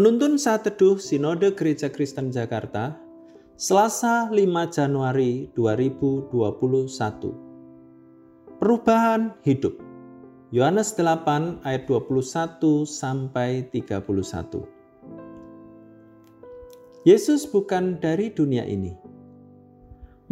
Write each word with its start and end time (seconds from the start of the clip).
Penuntun 0.00 0.40
saat 0.40 0.64
teduh 0.64 0.96
Sinode 0.96 1.52
Gereja 1.52 1.92
Kristen 1.92 2.32
Jakarta, 2.32 2.96
Selasa 3.60 4.32
5 4.32 4.48
Januari 4.72 5.52
2021. 5.52 6.32
Perubahan 8.56 9.36
hidup. 9.44 9.76
Yohanes 10.56 10.96
8 10.96 11.60
ayat 11.68 11.84
21 11.84 12.88
sampai 12.88 13.68
31. 13.68 14.64
Yesus 17.04 17.44
bukan 17.44 18.00
dari 18.00 18.32
dunia 18.32 18.64
ini. 18.64 18.96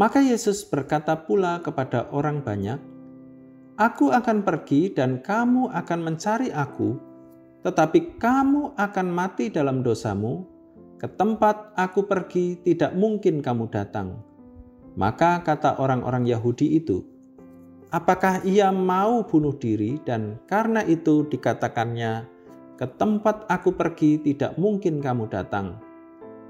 Maka 0.00 0.24
Yesus 0.24 0.64
berkata 0.64 1.12
pula 1.12 1.60
kepada 1.60 2.08
orang 2.08 2.40
banyak, 2.40 2.80
Aku 3.76 4.16
akan 4.16 4.48
pergi 4.48 4.96
dan 4.96 5.20
kamu 5.20 5.68
akan 5.76 6.00
mencari 6.08 6.48
aku 6.56 7.07
tetapi 7.62 8.20
kamu 8.20 8.78
akan 8.78 9.06
mati 9.10 9.50
dalam 9.50 9.82
dosamu. 9.82 10.46
Ke 10.98 11.06
tempat 11.06 11.78
aku 11.78 12.10
pergi 12.10 12.58
tidak 12.66 12.90
mungkin 12.98 13.38
kamu 13.38 13.70
datang. 13.70 14.18
Maka 14.98 15.46
kata 15.46 15.78
orang-orang 15.78 16.26
Yahudi 16.26 16.74
itu, 16.74 17.06
apakah 17.94 18.42
ia 18.42 18.74
mau 18.74 19.22
bunuh 19.22 19.54
diri 19.54 20.02
dan 20.02 20.42
karena 20.50 20.82
itu 20.82 21.22
dikatakannya, 21.30 22.26
ke 22.74 22.86
tempat 22.98 23.46
aku 23.46 23.78
pergi 23.78 24.18
tidak 24.26 24.58
mungkin 24.58 24.98
kamu 24.98 25.30
datang. 25.30 25.78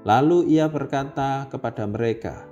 Lalu 0.01 0.49
ia 0.49 0.65
berkata 0.65 1.45
kepada 1.53 1.85
mereka, 1.85 2.49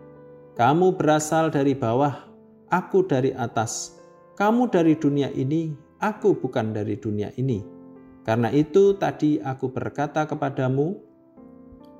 kamu 0.54 0.94
berasal 0.98 1.50
dari 1.50 1.74
bawah, 1.74 2.30
aku 2.70 3.06
dari 3.10 3.34
atas. 3.34 3.98
Kamu 4.38 4.70
dari 4.70 4.94
dunia 4.94 5.34
ini, 5.34 5.74
aku 5.98 6.38
bukan 6.38 6.78
dari 6.78 6.94
dunia 6.94 7.34
ini. 7.42 7.77
Karena 8.28 8.52
itu 8.52 8.92
tadi 9.00 9.40
aku 9.40 9.72
berkata 9.72 10.28
kepadamu 10.28 11.00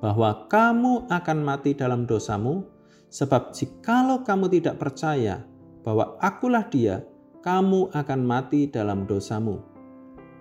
bahwa 0.04 0.44
kamu 0.44 1.08
akan 1.08 1.38
mati 1.40 1.72
dalam 1.72 2.04
dosamu, 2.04 2.68
sebab 3.08 3.56
jikalau 3.56 4.20
kamu 4.20 4.52
tidak 4.52 4.76
percaya 4.76 5.40
bahwa 5.80 6.20
akulah 6.20 6.68
dia, 6.68 7.00
kamu 7.40 7.88
akan 7.96 8.20
mati 8.28 8.68
dalam 8.68 9.08
dosamu. 9.08 9.64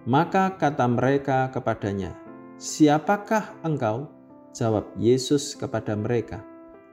Maka 0.03 0.59
kata 0.59 0.91
mereka 0.91 1.47
kepadanya, 1.55 2.11
Siapakah 2.59 3.63
engkau? 3.63 4.11
Jawab 4.51 4.91
Yesus 4.99 5.55
kepada 5.55 5.95
mereka, 5.95 6.43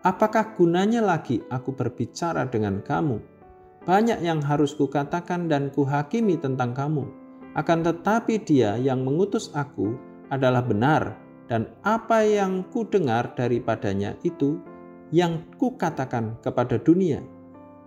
Apakah 0.06 0.54
gunanya 0.54 1.02
lagi 1.02 1.42
aku 1.50 1.74
berbicara 1.74 2.46
dengan 2.46 2.78
kamu? 2.78 3.18
Banyak 3.88 4.22
yang 4.22 4.38
harus 4.38 4.76
kukatakan 4.78 5.50
dan 5.50 5.74
kuhakimi 5.74 6.38
tentang 6.38 6.76
kamu 6.76 7.23
akan 7.54 7.86
tetapi 7.86 8.42
Dia 8.42 8.74
yang 8.78 9.06
mengutus 9.06 9.50
aku 9.54 9.94
adalah 10.30 10.62
benar, 10.62 11.14
dan 11.46 11.70
apa 11.86 12.26
yang 12.26 12.66
ku 12.74 12.82
dengar 12.88 13.34
daripadanya 13.38 14.18
itu 14.26 14.58
yang 15.14 15.44
ku 15.60 15.78
katakan 15.78 16.34
kepada 16.42 16.80
dunia. 16.80 17.22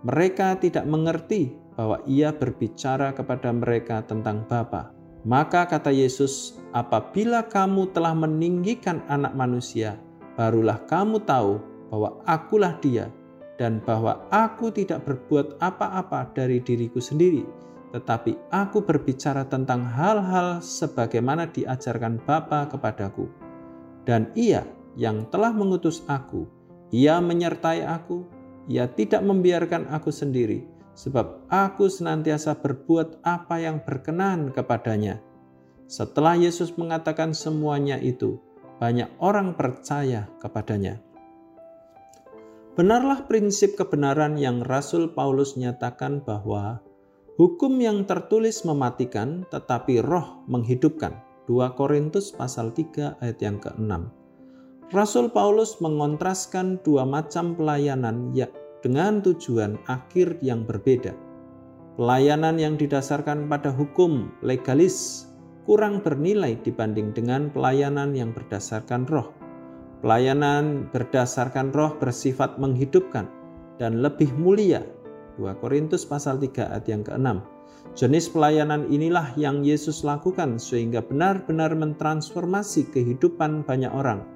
Mereka 0.06 0.62
tidak 0.62 0.88
mengerti 0.88 1.52
bahwa 1.76 2.00
Ia 2.08 2.32
berbicara 2.32 3.12
kepada 3.12 3.52
mereka 3.52 4.00
tentang 4.06 4.48
Bapa. 4.48 4.94
Maka 5.26 5.66
kata 5.66 5.90
Yesus, 5.90 6.56
"Apabila 6.72 7.44
kamu 7.44 7.90
telah 7.92 8.14
meninggikan 8.14 9.02
Anak 9.10 9.34
Manusia, 9.34 9.98
barulah 10.38 10.78
kamu 10.86 11.20
tahu 11.26 11.60
bahwa 11.90 12.22
Akulah 12.24 12.78
Dia." 12.80 13.10
dan 13.58 13.82
bahwa 13.82 14.22
aku 14.30 14.70
tidak 14.70 15.02
berbuat 15.04 15.58
apa-apa 15.58 16.30
dari 16.32 16.62
diriku 16.62 17.02
sendiri, 17.02 17.42
tetapi 17.88 18.36
aku 18.52 18.84
berbicara 18.84 19.48
tentang 19.48 19.88
hal-hal 19.88 20.60
sebagaimana 20.60 21.48
diajarkan 21.48 22.20
Bapa 22.20 22.68
kepadaku. 22.68 23.28
Dan 24.04 24.28
ia 24.36 24.64
yang 24.96 25.28
telah 25.32 25.52
mengutus 25.52 26.04
aku, 26.08 26.48
ia 26.92 27.20
menyertai 27.20 27.84
aku, 27.84 28.24
ia 28.68 28.88
tidak 28.88 29.24
membiarkan 29.24 29.88
aku 29.88 30.12
sendiri, 30.12 30.64
sebab 30.92 31.48
aku 31.48 31.88
senantiasa 31.88 32.60
berbuat 32.60 33.24
apa 33.24 33.60
yang 33.60 33.80
berkenan 33.80 34.52
kepadanya. 34.52 35.20
Setelah 35.88 36.36
Yesus 36.36 36.76
mengatakan 36.76 37.32
semuanya 37.32 37.96
itu, 37.96 38.36
banyak 38.76 39.08
orang 39.20 39.56
percaya 39.56 40.28
kepadanya. 40.36 41.00
Benarlah 42.76 43.26
prinsip 43.26 43.74
kebenaran 43.74 44.38
yang 44.38 44.62
Rasul 44.62 45.10
Paulus 45.10 45.58
nyatakan 45.58 46.22
bahwa 46.22 46.78
Hukum 47.38 47.78
yang 47.78 48.02
tertulis 48.02 48.66
mematikan, 48.66 49.46
tetapi 49.46 50.02
roh 50.02 50.42
menghidupkan. 50.50 51.22
2 51.46 51.78
Korintus 51.78 52.34
pasal 52.34 52.74
3 52.74 53.22
ayat 53.22 53.38
yang 53.38 53.62
ke-6. 53.62 54.10
Rasul 54.90 55.30
Paulus 55.30 55.78
mengontraskan 55.78 56.82
dua 56.82 57.06
macam 57.06 57.54
pelayanan 57.54 58.34
ya 58.34 58.50
dengan 58.82 59.22
tujuan 59.22 59.78
akhir 59.86 60.42
yang 60.42 60.66
berbeda. 60.66 61.14
Pelayanan 61.94 62.58
yang 62.58 62.74
didasarkan 62.74 63.46
pada 63.46 63.70
hukum 63.70 64.34
legalis 64.42 65.30
kurang 65.62 66.02
bernilai 66.02 66.58
dibanding 66.66 67.14
dengan 67.14 67.54
pelayanan 67.54 68.18
yang 68.18 68.34
berdasarkan 68.34 69.06
roh. 69.06 69.30
Pelayanan 70.02 70.90
berdasarkan 70.90 71.70
roh 71.70 71.94
bersifat 72.02 72.58
menghidupkan 72.58 73.30
dan 73.78 74.02
lebih 74.02 74.34
mulia 74.34 74.82
2 75.38 75.62
Korintus 75.62 76.02
pasal 76.02 76.42
3 76.42 76.74
ayat 76.74 76.84
yang 76.90 77.06
ke-6. 77.06 77.38
Jenis 77.94 78.26
pelayanan 78.26 78.90
inilah 78.90 79.32
yang 79.38 79.62
Yesus 79.62 80.02
lakukan 80.02 80.58
sehingga 80.58 80.98
benar-benar 80.98 81.78
mentransformasi 81.78 82.90
kehidupan 82.90 83.62
banyak 83.62 83.90
orang. 83.94 84.26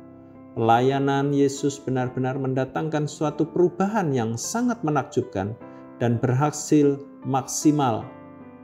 Pelayanan 0.55 1.35
Yesus 1.35 1.83
benar-benar 1.83 2.39
mendatangkan 2.39 3.11
suatu 3.11 3.51
perubahan 3.51 4.15
yang 4.15 4.39
sangat 4.39 4.79
menakjubkan 4.87 5.59
dan 5.99 6.23
berhasil 6.23 7.03
maksimal. 7.27 8.07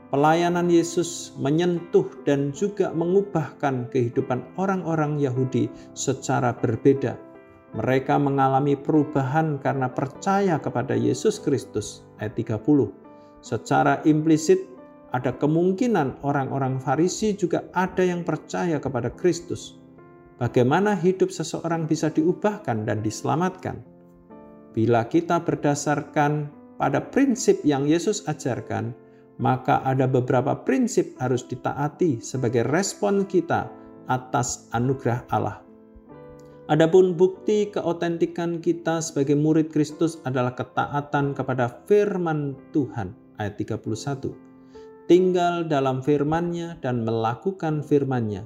Pelayanan 0.09 0.71
Yesus 0.71 1.37
menyentuh 1.37 2.07
dan 2.25 2.49
juga 2.55 2.89
mengubahkan 2.95 3.91
kehidupan 3.93 4.41
orang-orang 4.57 5.21
Yahudi 5.21 5.69
secara 5.93 6.55
berbeda 6.55 7.28
mereka 7.77 8.17
mengalami 8.17 8.73
perubahan 8.73 9.61
karena 9.61 9.89
percaya 9.93 10.57
kepada 10.57 10.97
Yesus 10.97 11.37
Kristus. 11.37 12.01
Ayat 12.17 12.33
30. 12.33 12.89
Secara 13.45 14.01
implisit 14.09 14.65
ada 15.13 15.33
kemungkinan 15.33 16.21
orang-orang 16.25 16.77
Farisi 16.81 17.33
juga 17.33 17.65
ada 17.73 18.01
yang 18.05 18.25
percaya 18.25 18.77
kepada 18.77 19.09
Kristus. 19.13 19.77
Bagaimana 20.37 20.95
hidup 20.95 21.29
seseorang 21.29 21.85
bisa 21.85 22.09
diubahkan 22.09 22.87
dan 22.87 23.03
diselamatkan? 23.03 23.83
Bila 24.71 25.05
kita 25.09 25.43
berdasarkan 25.43 26.47
pada 26.79 27.03
prinsip 27.11 27.59
yang 27.67 27.83
Yesus 27.89 28.23
ajarkan, 28.29 28.95
maka 29.41 29.83
ada 29.83 30.07
beberapa 30.07 30.55
prinsip 30.63 31.17
harus 31.19 31.43
ditaati 31.43 32.23
sebagai 32.23 32.63
respon 32.69 33.27
kita 33.27 33.67
atas 34.07 34.71
anugerah 34.71 35.27
Allah. 35.31 35.68
Adapun 36.69 37.17
bukti 37.17 37.73
keotentikan 37.73 38.61
kita 38.61 39.01
sebagai 39.01 39.33
murid 39.33 39.73
Kristus 39.73 40.21
adalah 40.21 40.53
ketaatan 40.53 41.33
kepada 41.33 41.81
firman 41.89 42.53
Tuhan. 42.69 43.09
Ayat 43.41 43.57
31. 43.57 44.29
Tinggal 45.09 45.65
dalam 45.65 46.05
firmannya 46.05 46.77
dan 46.77 47.01
melakukan 47.01 47.81
firmannya. 47.81 48.45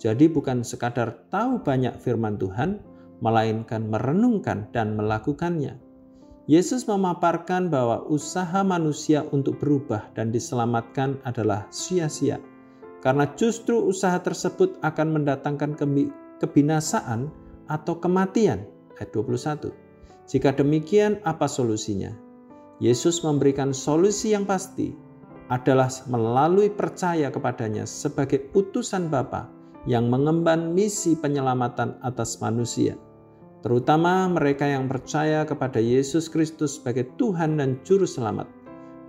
Jadi 0.00 0.32
bukan 0.32 0.64
sekadar 0.64 1.28
tahu 1.28 1.60
banyak 1.60 1.92
firman 2.00 2.40
Tuhan, 2.40 2.80
melainkan 3.20 3.84
merenungkan 3.84 4.72
dan 4.72 4.96
melakukannya. 4.96 5.76
Yesus 6.48 6.88
memaparkan 6.88 7.68
bahwa 7.68 8.00
usaha 8.08 8.64
manusia 8.64 9.28
untuk 9.28 9.60
berubah 9.60 10.08
dan 10.16 10.32
diselamatkan 10.32 11.20
adalah 11.28 11.68
sia-sia. 11.68 12.40
Karena 13.04 13.28
justru 13.36 13.76
usaha 13.76 14.16
tersebut 14.24 14.80
akan 14.80 15.20
mendatangkan 15.20 15.76
kebinasaan 16.40 17.47
atau 17.68 18.00
kematian. 18.00 18.64
Ayat 18.98 19.14
21. 19.14 19.70
Jika 20.28 20.52
demikian, 20.52 21.22
apa 21.24 21.48
solusinya? 21.48 22.12
Yesus 22.82 23.22
memberikan 23.24 23.72
solusi 23.72 24.34
yang 24.34 24.44
pasti 24.44 24.92
adalah 25.48 25.88
melalui 26.06 26.68
percaya 26.68 27.32
kepadanya 27.32 27.88
sebagai 27.88 28.52
utusan 28.52 29.08
Bapa 29.08 29.48
yang 29.88 30.12
mengemban 30.12 30.76
misi 30.76 31.16
penyelamatan 31.16 31.96
atas 32.04 32.38
manusia, 32.44 33.00
terutama 33.64 34.28
mereka 34.28 34.68
yang 34.68 34.84
percaya 34.84 35.48
kepada 35.48 35.80
Yesus 35.80 36.28
Kristus 36.28 36.76
sebagai 36.76 37.08
Tuhan 37.16 37.56
dan 37.56 37.80
Juru 37.82 38.04
Selamat. 38.04 38.46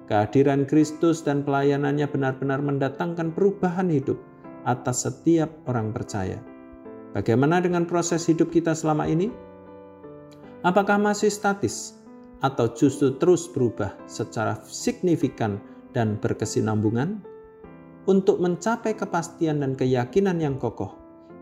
Kehadiran 0.07 0.65
Kristus 0.65 1.21
dan 1.21 1.45
pelayanannya 1.45 2.09
benar-benar 2.09 2.63
mendatangkan 2.63 3.29
perubahan 3.35 3.93
hidup 3.93 4.17
atas 4.65 5.05
setiap 5.05 5.53
orang 5.69 5.93
percaya. 5.93 6.41
Bagaimana 7.09 7.57
dengan 7.57 7.89
proses 7.89 8.29
hidup 8.29 8.53
kita 8.53 8.77
selama 8.77 9.09
ini? 9.09 9.33
Apakah 10.61 11.01
masih 11.01 11.33
statis 11.33 11.97
atau 12.45 12.69
justru 12.75 13.17
terus 13.17 13.49
berubah 13.49 13.95
secara 14.05 14.61
signifikan 14.67 15.57
dan 15.95 16.21
berkesinambungan? 16.21 17.25
Untuk 18.05 18.41
mencapai 18.41 18.93
kepastian 18.93 19.61
dan 19.61 19.73
keyakinan 19.73 20.37
yang 20.41 20.57
kokoh, 20.61 20.97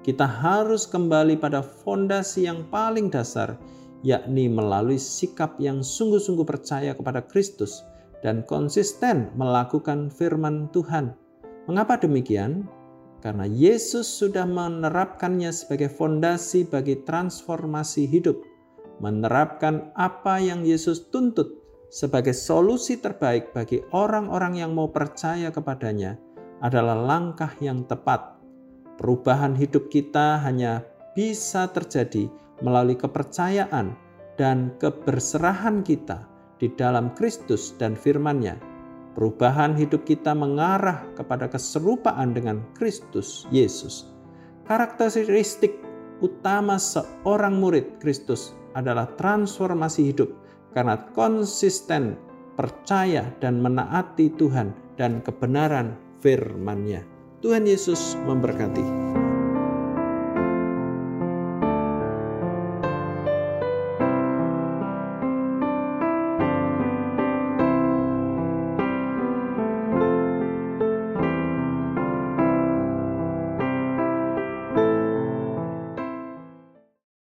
kita 0.07 0.23
harus 0.23 0.87
kembali 0.87 1.35
pada 1.35 1.59
fondasi 1.59 2.47
yang 2.47 2.63
paling 2.71 3.11
dasar, 3.11 3.59
yakni 4.07 4.47
melalui 4.47 4.95
sikap 4.95 5.59
yang 5.59 5.83
sungguh-sungguh 5.83 6.47
percaya 6.47 6.95
kepada 6.95 7.23
Kristus 7.27 7.83
dan 8.23 8.43
konsisten 8.47 9.31
melakukan 9.35 10.07
firman 10.07 10.71
Tuhan. 10.71 11.11
Mengapa 11.67 11.99
demikian? 11.99 12.63
Karena 13.19 13.49
Yesus 13.49 14.05
sudah 14.05 14.45
menerapkannya 14.45 15.49
sebagai 15.49 15.89
fondasi 15.89 16.69
bagi 16.69 17.01
transformasi 17.01 18.05
hidup, 18.05 18.37
menerapkan 19.01 19.89
apa 19.97 20.37
yang 20.37 20.61
Yesus 20.61 21.09
tuntut 21.09 21.57
sebagai 21.89 22.35
solusi 22.35 22.99
terbaik 22.99 23.55
bagi 23.55 23.81
orang-orang 23.95 24.61
yang 24.61 24.71
mau 24.77 24.91
percaya 24.91 25.49
kepadanya 25.49 26.19
adalah 26.61 26.97
langkah 26.97 27.53
yang 27.61 27.85
tepat 27.85 28.37
Perubahan 28.97 29.53
hidup 29.53 29.93
kita 29.93 30.41
hanya 30.41 30.81
bisa 31.13 31.69
terjadi 31.69 32.25
melalui 32.65 32.97
kepercayaan 32.97 33.93
dan 34.41 34.73
keberserahan 34.81 35.85
kita 35.85 36.25
di 36.57 36.73
dalam 36.73 37.13
Kristus 37.13 37.77
dan 37.77 37.93
firman-Nya. 37.93 38.57
Perubahan 39.17 39.73
hidup 39.73 40.05
kita 40.05 40.37
mengarah 40.37 41.01
kepada 41.17 41.49
keserupaan 41.49 42.37
dengan 42.37 42.61
Kristus 42.77 43.49
Yesus. 43.49 44.13
Karakteristik 44.69 45.73
utama 46.21 46.77
seorang 46.77 47.57
murid 47.57 47.97
Kristus 47.97 48.53
adalah 48.77 49.09
transformasi 49.17 50.13
hidup 50.13 50.29
karena 50.77 51.01
konsisten 51.17 52.13
percaya 52.53 53.25
dan 53.41 53.57
menaati 53.57 54.37
Tuhan 54.37 54.77
dan 55.01 55.25
kebenaran 55.25 55.97
firman-Nya. 56.21 57.01
Tuhan 57.41 57.65
Yesus 57.65 58.13
memberkati. 58.21 59.06